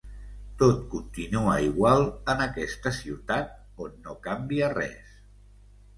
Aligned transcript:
Tot 0.61 0.79
continua 0.93 1.57
igual 1.65 2.01
en 2.35 2.41
aquesta 2.47 2.95
ciutat 3.01 3.53
on 3.89 4.03
no 4.09 4.17
canvia 4.29 4.75
res. 4.79 5.17